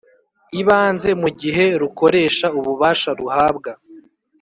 [0.61, 3.71] ibanze mu gihe rukoresha ububasha ruhabwa